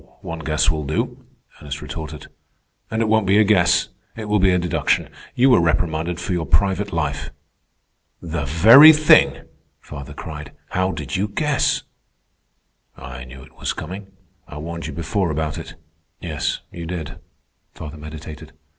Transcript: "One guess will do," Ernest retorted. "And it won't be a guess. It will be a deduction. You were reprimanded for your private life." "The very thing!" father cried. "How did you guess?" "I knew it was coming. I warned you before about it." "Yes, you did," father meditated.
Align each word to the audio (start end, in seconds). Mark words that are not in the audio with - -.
"One 0.21 0.39
guess 0.39 0.71
will 0.71 0.83
do," 0.83 1.27
Ernest 1.61 1.79
retorted. 1.79 2.25
"And 2.89 3.03
it 3.03 3.07
won't 3.07 3.27
be 3.27 3.37
a 3.37 3.43
guess. 3.43 3.89
It 4.15 4.25
will 4.27 4.39
be 4.39 4.49
a 4.49 4.57
deduction. 4.57 5.09
You 5.35 5.51
were 5.51 5.61
reprimanded 5.61 6.19
for 6.19 6.33
your 6.33 6.47
private 6.47 6.91
life." 6.91 7.29
"The 8.19 8.45
very 8.45 8.93
thing!" 8.93 9.43
father 9.79 10.13
cried. 10.15 10.53
"How 10.69 10.91
did 10.91 11.15
you 11.15 11.27
guess?" 11.27 11.83
"I 12.97 13.25
knew 13.25 13.43
it 13.43 13.59
was 13.59 13.73
coming. 13.73 14.07
I 14.47 14.57
warned 14.57 14.87
you 14.87 14.93
before 14.93 15.29
about 15.29 15.59
it." 15.59 15.75
"Yes, 16.19 16.61
you 16.71 16.87
did," 16.87 17.19
father 17.75 17.97
meditated. 17.97 18.53